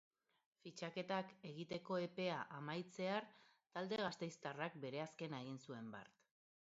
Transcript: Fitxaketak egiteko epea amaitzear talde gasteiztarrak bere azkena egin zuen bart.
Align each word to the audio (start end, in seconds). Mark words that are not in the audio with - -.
Fitxaketak 0.61 1.33
egiteko 1.49 1.99
epea 2.05 2.39
amaitzear 2.59 3.29
talde 3.77 3.99
gasteiztarrak 4.01 4.79
bere 4.87 5.03
azkena 5.05 5.43
egin 5.47 5.61
zuen 5.67 5.93
bart. 5.97 6.27